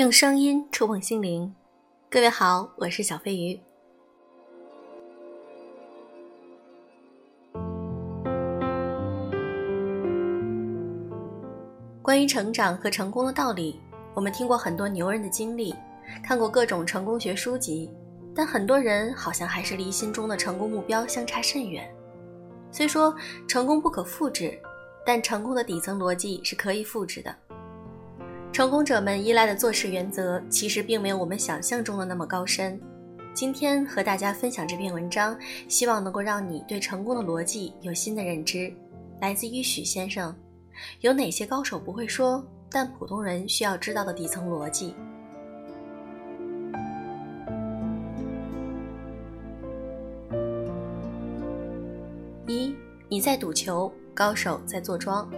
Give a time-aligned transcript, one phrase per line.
[0.00, 1.54] 用声音触碰心灵，
[2.08, 3.60] 各位好，我是小飞鱼。
[12.00, 13.78] 关于成长和成功的道理，
[14.14, 15.74] 我们听过很多牛人的经历，
[16.24, 17.90] 看过各种成功学书籍，
[18.34, 21.86] 但很多人好像还是离心中的成功目标相差甚远。
[22.72, 23.14] 虽说
[23.46, 24.58] 成功不可复制，
[25.04, 27.36] 但成功的底层逻辑是可以复制的。
[28.52, 32.78] 成功者们依赖的做事原则，其实并没有我们想象中的那么高深。
[33.32, 38.72] 今天和大家分享这篇文章，希望能够让你对成功的逻辑有新的认知。
[39.20, 40.34] 来自于许先生，
[41.00, 44.96] 有哪些高手不会说，但普通人需要知道的底层逻辑？
[52.48, 52.74] 一，
[53.08, 55.30] 你在赌球，高手在坐庄。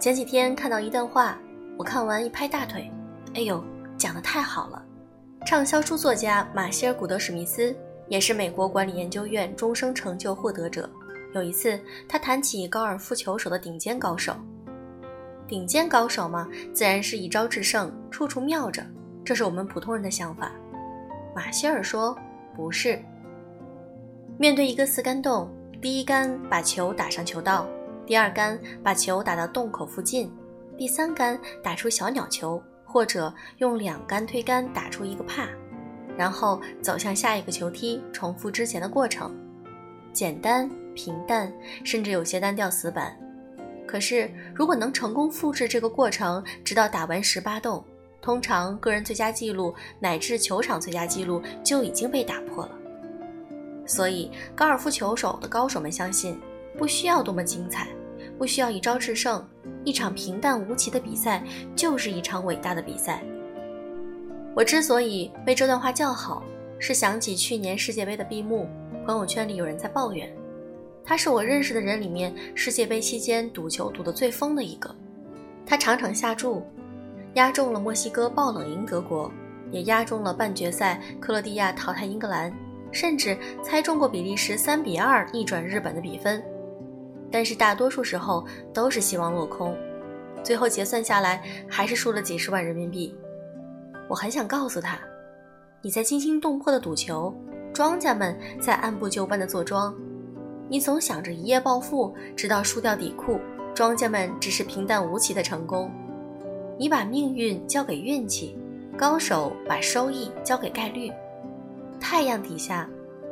[0.00, 1.38] 前几天看到一段话。
[1.78, 2.90] 我看完一拍大腿，
[3.34, 3.62] 哎呦，
[3.98, 4.82] 讲得太好了！
[5.44, 7.76] 畅销书作家马歇尔·古德史密斯
[8.08, 10.88] 也是美国管理研究院终生成就获得者。
[11.34, 14.34] 有一次，他谈起高尔夫球手的顶尖高手，
[15.46, 18.82] 顶尖高手嘛，自然是一招制胜，处处妙着，
[19.22, 20.50] 这是我们普通人的想法。
[21.34, 22.16] 马歇尔说，
[22.56, 22.98] 不是。
[24.38, 25.46] 面对一个四杆洞，
[25.82, 27.66] 第一杆把球打上球道，
[28.06, 30.32] 第二杆把球打到洞口附近。
[30.78, 35.48] 第三杆打出小鸟球，或者用两杆推杆打出一个帕，
[36.18, 39.34] 然后走向下一个球梯，重复之前的过程，
[40.12, 41.50] 简单平淡，
[41.82, 43.16] 甚至有些单调死板。
[43.86, 47.82] 可是，如果能成功复制这个过程，直到打完十八洞，
[48.20, 52.72] 通常个人最佳记录乃至球场最佳记录就已经被打破了。
[53.86, 56.38] 所以，高尔夫球手的高手们相信，
[56.76, 57.88] 不需要多么精彩。
[58.38, 59.42] 不需要一招制胜，
[59.84, 61.42] 一场平淡无奇的比赛
[61.74, 63.22] 就是一场伟大的比赛。
[64.54, 66.42] 我之所以为这段话叫好，
[66.78, 68.66] 是想起去年世界杯的闭幕，
[69.04, 70.30] 朋友圈里有人在抱怨，
[71.04, 74.94] 他是我认识的人里面世界杯期间赌球赌得最疯的一个。
[75.66, 76.62] 他场场下注，
[77.34, 79.30] 押中了墨西哥爆冷赢德国，
[79.70, 82.52] 也押中了半决赛克罗地亚淘汰英格兰，
[82.92, 86.42] 甚至猜中过比利时三比二逆转日本的比分。
[87.30, 89.76] 但是大多数时候都是希望落空，
[90.42, 93.14] 最后结算下来还是输了几十万人民币。
[94.08, 94.98] 我很想告诉他，
[95.82, 97.34] 你在惊心动魄的赌球，
[97.72, 99.94] 庄家们在按部就班的坐庄。
[100.68, 103.40] 你总想着一夜暴富，直到输掉底裤，
[103.74, 105.90] 庄家们只是平淡无奇的成功。
[106.78, 108.58] 你把命运交给运气，
[108.96, 111.10] 高手把收益交给概率。
[112.00, 112.88] 太阳底下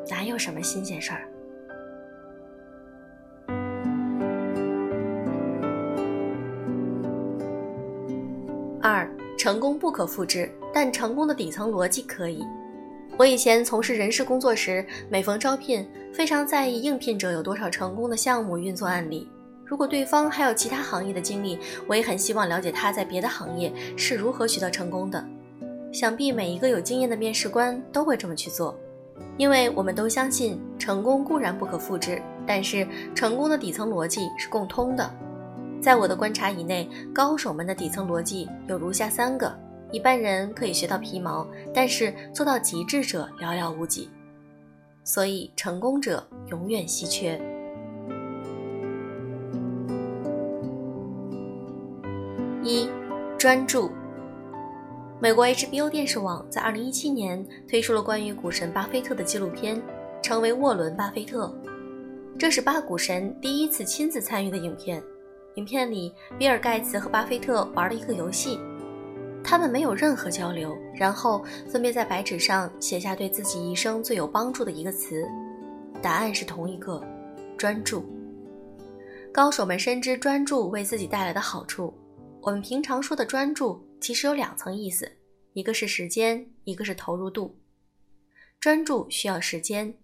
[0.08, 1.28] 哪有什么新鲜事儿？
[9.44, 12.42] 成功不可复制，但成功的底层逻辑可以。
[13.18, 19.28] 我以前从事人事工作时，每逢招聘，非常在意应聘者有多少成功的项目运作案例。
[19.66, 25.22] 如果对方还有其他行业的经历，我也很希望了解他在别的行业是如何取得成功的。
[25.92, 28.74] 想必每一个有经验的面试官都会这么去做，
[29.36, 35.14] 因为我们都相信，成功固然不可复制，但是成功的底层逻辑是共通的。
[35.84, 39.54] 在我的观察以内，高手们的底层逻辑有如下三个：
[39.92, 44.08] 一般人可以学到皮毛，但是做到极致者寥寥无几，
[45.04, 47.38] 所以成功者永远稀缺。
[52.62, 52.88] 一、
[53.36, 53.90] 专注。
[55.20, 59.82] 美国 HBO 电视网在2017年推出了关于股神巴菲特的纪录片，
[60.22, 61.54] 成为《沃伦·巴菲特》，
[62.38, 65.02] 这是巴股神第一次亲自参与的影片。
[65.56, 68.58] 影片里，比尔·盖茨和巴菲特玩了一个游戏，
[69.42, 75.24] 他们没有任何交流，然后分别在白纸上写下对自己一生最有帮助的一个词，
[76.02, 77.00] 答案是同一个：
[77.56, 78.04] 专注。
[79.32, 81.92] 高手们深知专注为自己带来的好处。
[82.40, 85.10] 我们平常说的专注，其实有两层意思，
[85.54, 87.56] 一个是时间，一个是投入度。
[88.60, 89.94] 专注需要时间。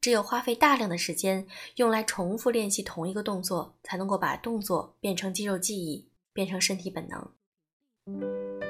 [0.00, 7.28] 只有花费大量的时间用来重复练习同一个动作，才能够把动作变成肌肉记忆，变成身体本能。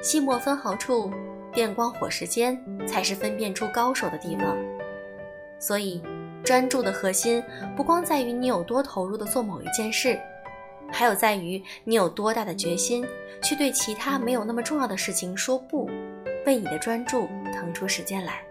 [0.03, 1.09] 细末分毫处，
[1.53, 4.57] 电光火石间，才是分辨出高手的地方。
[5.57, 6.03] 所以，
[6.43, 7.41] 专注的核心
[7.77, 10.19] 不光在于你有多投入的做某一件事，
[10.91, 13.05] 还有在于你有多大的决心
[13.41, 15.89] 去对其他没有那么重要的事情说不，
[16.45, 18.43] 为你的专注腾出时间来。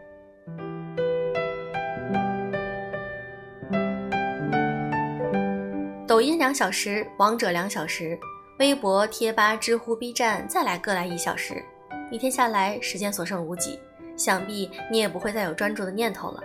[6.20, 8.20] 抖音两小时，王者两小时，
[8.58, 11.64] 微博、贴吧、知乎、B 站再来各来一小时，
[12.11, 13.81] 一天下来时间所剩无几，
[14.19, 16.44] 想必你也不会再有专注的念头了。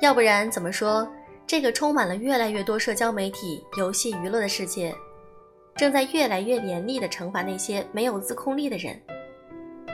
[0.00, 1.04] 要不然怎么说，
[1.48, 4.94] 这个充满了越来越多社交媒体、游戏娱乐的世界，
[5.74, 8.96] 正在越来越严厉地惩罚那些没有自控力的人？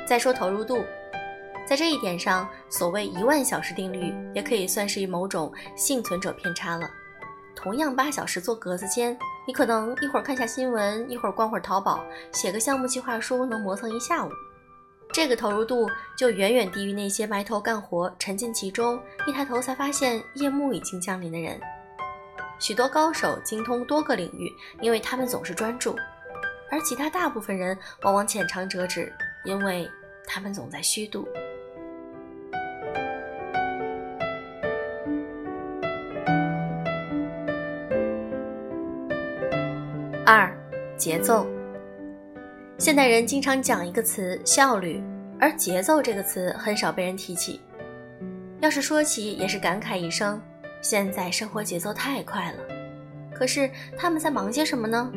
[0.07, 0.85] 再说投入度，
[1.67, 6.87] 在这一点上，所谓一万小时定律也可以算是某种幸存者偏差了。
[7.57, 14.31] 同样八小时做格子间，你可能一会儿看下新闻，一会儿逛会儿淘宝，写个项目计划书能磨蹭一下午。
[15.13, 21.59] 这个投入度就远远低于那些埋头干活、沉浸其中，一抬头才发现夜幕已经降临的人。
[22.59, 25.95] 许多高手精通多个领域，因为他们总是专注；
[26.71, 29.13] 而其他大部分人往往浅尝辄止，
[29.45, 29.91] 因为
[30.27, 31.27] 他们总在虚度。
[40.97, 41.47] 节奏。
[42.79, 45.03] 现代人经常讲一个词“效率”，
[45.41, 47.61] 而“节奏”这个词很少被人提起。
[48.61, 50.41] 要是说起，也是感慨一声：
[50.81, 52.59] 现在生活节奏太快了。
[53.35, 55.11] 可是他们在忙些什么呢？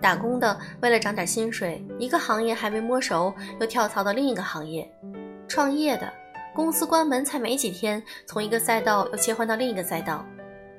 [0.00, 4.84] 打工的为了涨点薪水，一个行业还没摸熟，又跳槽到另一个行业；
[5.46, 6.12] 创业的
[6.54, 10.24] 公司关门才没几天，从一个赛道又切换到另一个赛道；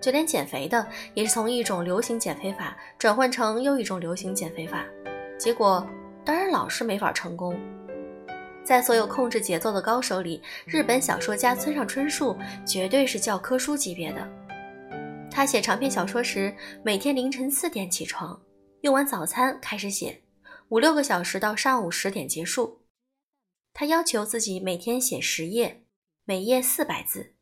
[0.04, 4.86] 就连减肥的，也是从一种流行减肥法转换成又一种流行减肥法，
[5.40, 5.88] 结果。
[6.26, 7.58] 当然，老是没法成功。
[8.66, 14.28] 在所有控制节奏的高手里，日本小说家村上春树绝对是教科书级别的。
[15.32, 16.54] 他写长篇小说时，
[16.84, 18.42] 每天凌晨四点起床，
[18.82, 20.22] 用完早餐开始写，
[20.68, 22.82] 五六个小时到上午十点结束。
[23.74, 25.84] 他要求自己每天写十页，
[26.26, 27.33] 每页四百字。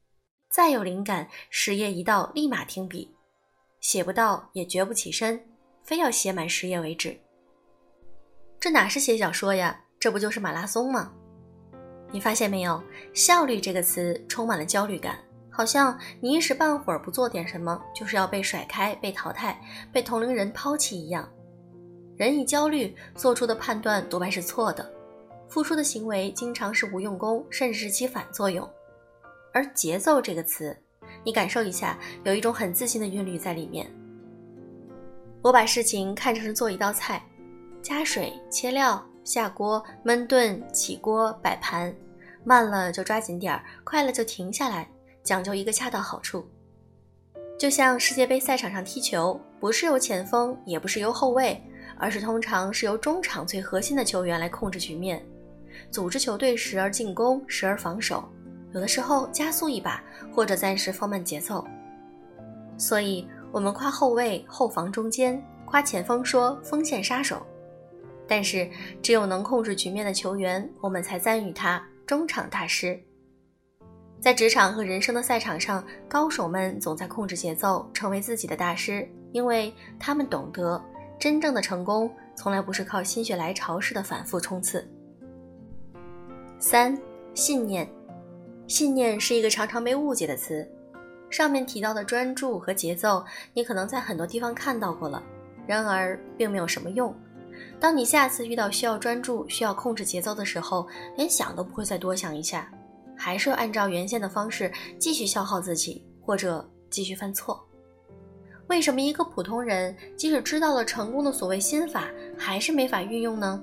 [0.52, 3.10] 再有灵感，十页一到立马停笔，
[3.80, 5.42] 写不到也绝不起身，
[5.82, 7.18] 非要写满十页为止。
[8.60, 9.80] 这哪是写小说呀？
[9.98, 11.14] 这不就是马拉松吗？
[12.12, 12.84] 你发现没有？
[13.14, 15.18] 效率这个词充满了焦虑感，
[15.50, 19.58] 好像你一时半会儿不做点什么，就是要被甩开、被淘汰、
[19.94, 21.32] 被同龄人抛弃一样。
[22.18, 24.92] 人一焦虑，做出的判断多半是错的，
[25.48, 28.70] 付出的行为经常是无用功，甚至是起反作用。
[29.54, 30.76] 而节奏这个词，
[31.24, 33.90] 你感受一下，有一种很自信的韵律在里面。
[35.42, 37.22] 我把事情看成是做一道菜。
[37.82, 41.92] 加水、切料、下锅、焖炖、起锅、摆盘，
[42.44, 44.88] 慢了就抓紧点儿，快了就停下来，
[45.24, 46.48] 讲究一个恰到好处。
[47.58, 51.60] 就像世界杯赛场上踢球，不是由前锋，也不是由后卫，
[51.98, 55.26] 而是通常是由中场最核心的球员来控制局面，
[55.90, 58.32] 组织球队时而进攻，时而防守，
[58.74, 60.04] 有的时候加速一把，
[60.34, 61.66] 或者暂时放慢节奏。
[62.78, 67.46] 所以，我们夸后卫后防中间，夸前锋说锋线杀手。
[68.28, 68.70] 但是，
[69.02, 72.98] 只有能控制局面的球员，我们才赞誉他中场大师。
[74.22, 80.82] 在职场和人生的赛场上，高手们总在控制节奏，成为自己的大师，因为他们懂得，
[81.20, 84.88] 真正的成功从来不是靠心血来潮式的反复冲刺。
[86.58, 86.98] 三、
[87.34, 87.90] 信念，
[88.72, 90.66] 信念是一个常常被误解的词。
[91.30, 93.22] 上面提到的专注和节奏，
[93.54, 95.22] 你可能在很多地方看到过了，
[95.68, 97.14] 然而并没有什么用。
[97.82, 100.88] 当你下次遇到需要专注、需要控制节奏的时候，
[101.18, 102.72] 连想都不会再多想一下，
[103.14, 107.62] 还是按照原先的方式继续消耗自己，或者继续犯错。
[108.68, 113.62] 为什么一个普通人即使知道了成功的所谓心法，还是没法运用呢？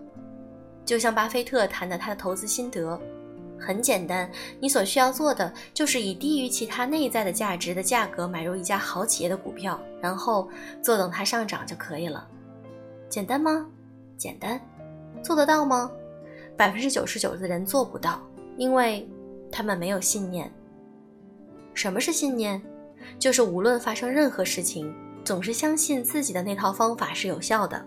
[0.85, 3.01] 就像巴菲特谈的他的投资心得，
[3.59, 10.49] 很简单，你所需要做的就是以低于其他内在的价值的价格买入一家好企业的股票，然后
[10.83, 12.27] 坐等它上涨就可以了。
[13.09, 13.67] 简单吗？
[14.17, 14.61] 简单，
[15.23, 15.91] 做得到吗？
[16.57, 18.21] 百分之九十九的人做不到，
[18.57, 19.09] 因为
[19.51, 20.53] 他们没有信念。
[21.75, 22.61] 什么是信念？
[23.19, 24.93] 就是无论发生任何事情，
[25.25, 27.85] 总是相信自己的那套方法是有效的。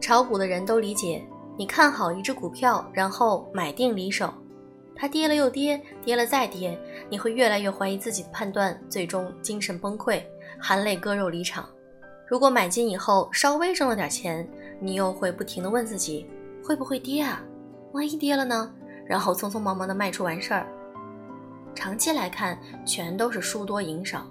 [0.00, 1.22] 炒股的人都理解，
[1.56, 4.32] 你看好一只股票，然后买定离手，
[4.94, 10.22] 它跌了又跌，跌了再跌，你会越来越怀疑自己的判断，最终精神崩溃，
[10.60, 11.66] 含泪割肉离场。
[12.28, 14.46] 如果买进以后稍微挣了点钱，
[14.80, 16.26] 你又会不停地问自己，
[16.62, 17.42] 会不会跌啊？
[17.92, 18.70] 万一跌了呢？
[19.06, 20.66] 然后匆匆忙忙地卖出完事儿。
[21.74, 24.26] 长期来看，全都是输多赢少。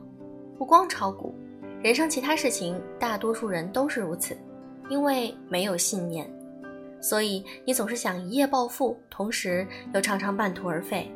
[0.58, 1.34] 不光炒股，
[1.82, 4.38] 人生其他事情，大多数人都是如此，
[4.90, 6.30] 因为没有信念，
[7.06, 11.14] 所以你总是想一夜暴富，同时又常常半途而废。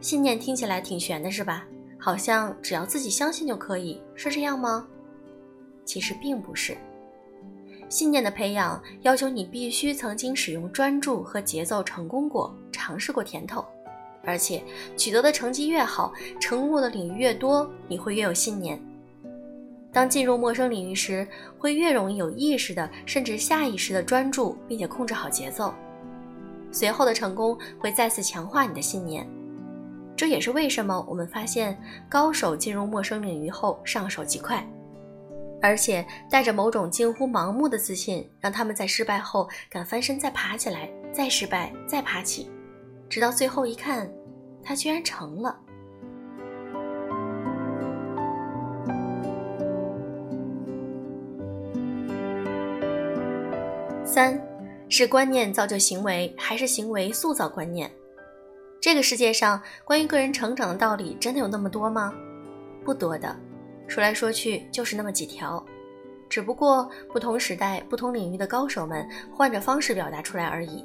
[0.00, 1.64] 信念听起来挺玄的，是吧？
[2.00, 4.84] 好像只要自己相信就可以，是这样吗？
[5.84, 6.76] 其实并不是，
[7.88, 13.64] 信念的培养要求你必须曾经使用专注和节奏成功过，尝试过甜头，
[14.24, 14.60] 而且
[14.96, 18.82] 取得的成绩越好，成功的领域越多，你会越有信念。
[19.96, 21.26] 当进入陌生领域时，
[21.58, 25.72] 会越容易有意识的，甚至下意识的专注，并且控制好节奏。
[26.70, 29.26] 随后的成功会再次强化你的信念。
[30.14, 34.62] 这也是为什么我们发现高手进入陌生领域后上手极快。
[35.62, 42.50] 而且带着某种近乎盲目的自信，让他们在失败后敢翻身再爬起来，再失败再爬起，
[43.08, 44.12] 直到最后一看，
[44.62, 45.58] 他居然成了。
[54.16, 54.40] 三，
[54.88, 57.90] 是观念造就行为，还是行为塑造观念？
[58.80, 62.14] 这个世界上关于个人成长的道理，真的有那么多吗？
[62.82, 63.36] 不多的。
[63.86, 65.62] 说来说去就是那么几条，
[66.30, 70.82] 只不过不同时代、不同领域的高手们换着方式表达出来而已。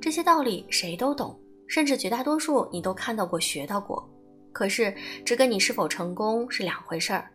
[0.00, 4.08] 这些道理谁都懂，甚至绝大多数你都看到过、学到过。
[4.52, 4.94] 可是
[5.24, 7.28] 这跟你是否成功是两回事儿。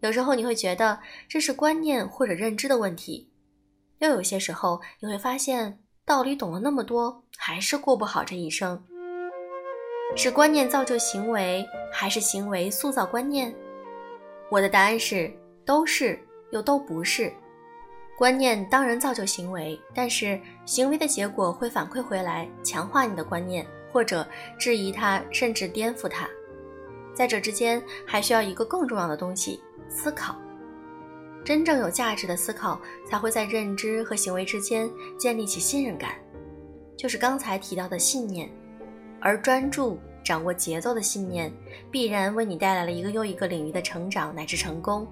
[0.00, 3.28] 有时候你会觉得这是观念或者认知的问题，
[4.02, 8.82] 又有些时候你会发现道理懂了那么多，还是过不好这一生。
[10.16, 13.54] 是观念造就行为，还是行为塑造观念？
[14.50, 15.32] 我的答案是
[15.64, 16.18] 都是，
[16.50, 17.32] 又都不是。
[18.18, 24.26] 观念当然造就行为，但是行为的结果会反馈回来，强化你的观念，或者
[24.58, 26.28] 质疑它，甚至颠覆它。
[27.14, 30.36] 在这之间，还需要一个更重要的东西——思考。
[31.44, 36.14] 真正有价值的思考，才会在认知和行为之间建立起信任感，
[36.96, 38.48] 就是刚才提到的信念。
[39.20, 41.52] 而专注、掌握节奏的信念，
[41.90, 45.06] 必然为你带来了一个又一个领域的成长乃至成功，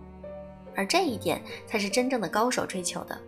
[0.75, 3.18] 而这一点才是真正的高手追求的。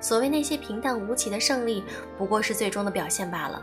[0.00, 1.82] 所谓那些平淡无奇的胜利，
[2.16, 3.62] 不过是最终的表现罢了。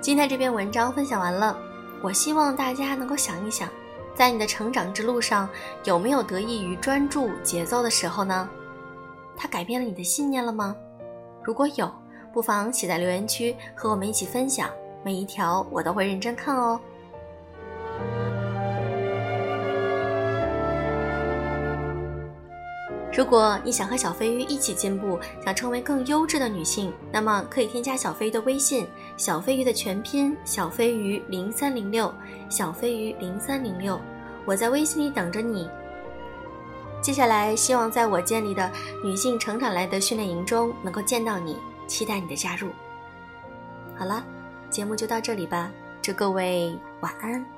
[0.00, 1.56] 今天这篇文章分享完了，
[2.02, 3.68] 我希望大家能够想一想，
[4.16, 5.48] 在你的成长之路上，
[5.84, 8.48] 有没有得益于专注节奏的时候呢？
[9.36, 10.74] 它改变了你的信念了吗？
[11.44, 11.88] 如果有。
[12.32, 14.68] 不妨写在留言区和我们一起分享，
[15.02, 16.78] 每一条我都会认真看哦。
[23.10, 32.12] 如果你想和小飞鱼一起进步，想成为更优质的女性，那么可以添加小飞鱼的微信“小飞鱼”的全拼“小飞鱼零三零六”，
[32.48, 34.00] 小飞鱼零三零六，
[34.44, 35.68] 我在微信里等着你。
[37.00, 38.70] 接下来，希望在我建立的
[39.04, 41.56] 女性成长来的训练营中能够见到你。
[41.86, 42.68] 期待你的加入。
[43.96, 44.24] 好了，
[44.68, 45.70] 节目就到这里吧，
[46.02, 47.55] 祝各位晚安。